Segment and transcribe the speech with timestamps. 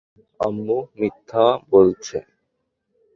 [0.39, 2.17] আম্মু মিথ্যা বলছে!